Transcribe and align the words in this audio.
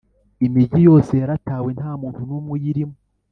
imigi 0.45 0.79
yose 0.87 1.11
yaratawe 1.21 1.69
nta 1.77 1.91
muntu 2.01 2.19
numwe 2.27 2.49
uyirimo 2.55 2.95